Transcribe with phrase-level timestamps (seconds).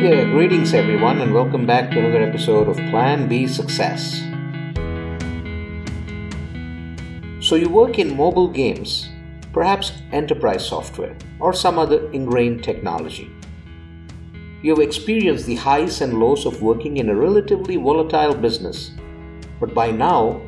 [0.00, 4.22] Hey there, greetings everyone, and welcome back to another episode of Plan B Success.
[7.46, 9.10] So, you work in mobile games,
[9.52, 13.30] perhaps enterprise software, or some other ingrained technology.
[14.62, 18.92] You have experienced the highs and lows of working in a relatively volatile business,
[19.60, 20.40] but by now,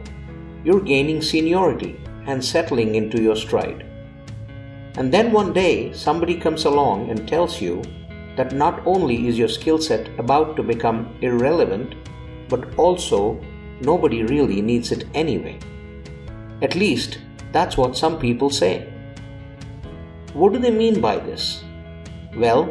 [0.65, 3.85] you're gaining seniority and settling into your stride.
[4.97, 7.83] And then one day, somebody comes along and tells you
[8.37, 11.95] that not only is your skill set about to become irrelevant,
[12.49, 13.41] but also
[13.81, 15.59] nobody really needs it anyway.
[16.63, 17.19] At least,
[17.53, 18.89] that's what some people say.
[20.33, 21.63] What do they mean by this?
[22.37, 22.71] Well,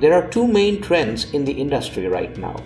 [0.00, 2.56] there are two main trends in the industry right now.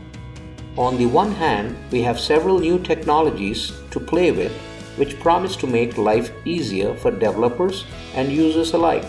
[0.76, 4.52] On the one hand, we have several new technologies to play with
[4.96, 9.06] which promise to make life easier for developers and users alike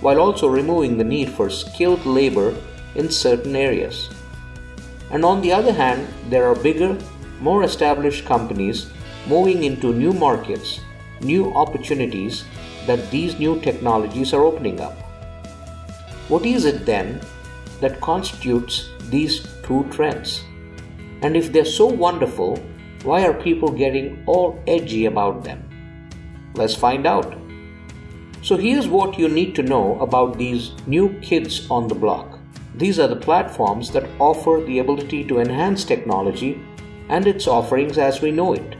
[0.00, 2.54] while also removing the need for skilled labor
[2.94, 4.10] in certain areas.
[5.10, 6.96] And on the other hand, there are bigger,
[7.40, 8.90] more established companies
[9.26, 10.80] moving into new markets,
[11.20, 12.44] new opportunities
[12.86, 14.96] that these new technologies are opening up.
[16.28, 17.20] What is it then
[17.80, 20.44] that constitutes these two trends?
[21.22, 22.56] And if they're so wonderful,
[23.02, 25.64] why are people getting all edgy about them?
[26.54, 27.39] Let's find out.
[28.42, 32.38] So here's what you need to know about these new kids on the block.
[32.74, 36.62] These are the platforms that offer the ability to enhance technology
[37.10, 38.76] and its offerings as we know it.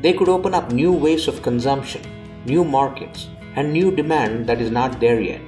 [0.00, 2.02] They could open up new ways of consumption,
[2.46, 5.42] new markets, and new demand that is not there yet.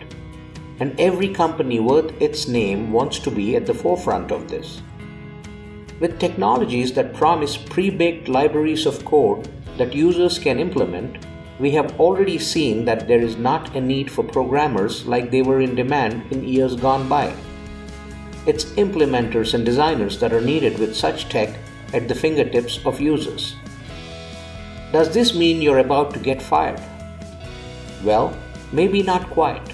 [0.78, 4.82] And every company worth its name wants to be at the forefront of this.
[6.00, 11.24] With technologies that promise pre baked libraries of code that users can implement,
[11.58, 15.60] we have already seen that there is not a need for programmers like they were
[15.60, 17.32] in demand in years gone by.
[18.46, 21.56] It's implementers and designers that are needed with such tech
[21.92, 23.54] at the fingertips of users.
[24.92, 26.80] Does this mean you're about to get fired?
[28.02, 28.36] Well,
[28.72, 29.72] maybe not quite.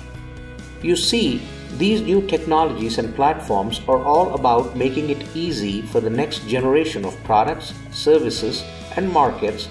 [0.83, 1.43] You see,
[1.79, 7.05] these new technologies and platforms are all about making it easy for the next generation
[7.05, 8.65] of products, services,
[8.97, 9.69] and markets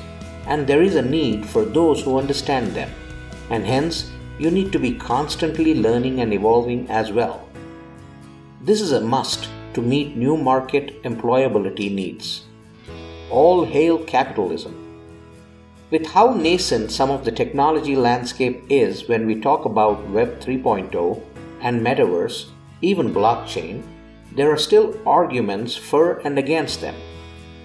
[0.50, 2.90] and there is a need for those who understand them,
[3.52, 7.48] and hence you need to be constantly learning and evolving as well.
[8.62, 12.46] This is a must to meet new market employability needs.
[13.30, 14.76] All hail capitalism.
[15.92, 21.22] With how nascent some of the technology landscape is when we talk about Web 3.0
[21.62, 22.50] and metaverse,
[22.82, 23.84] even blockchain,
[24.36, 26.96] there are still arguments for and against them.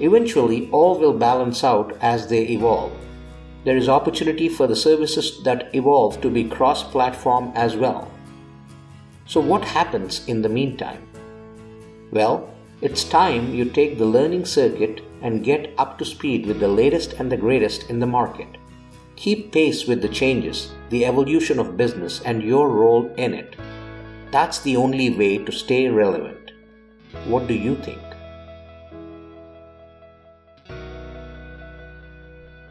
[0.00, 2.92] Eventually, all will balance out as they evolve.
[3.64, 8.10] There is opportunity for the services that evolve to be cross platform as well.
[9.26, 11.06] So, what happens in the meantime?
[12.10, 16.68] Well, it's time you take the learning circuit and get up to speed with the
[16.68, 18.48] latest and the greatest in the market.
[19.16, 23.56] Keep pace with the changes, the evolution of business, and your role in it.
[24.30, 26.50] That's the only way to stay relevant.
[27.26, 28.02] What do you think?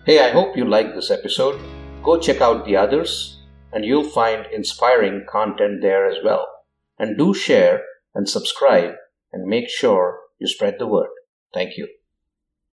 [0.05, 1.61] Hey, I hope you liked this episode.
[2.03, 3.37] Go check out the others,
[3.71, 6.45] and you'll find inspiring content there as well.
[6.99, 8.95] And do share and subscribe
[9.31, 11.07] and make sure you spread the word.
[11.53, 11.87] Thank you.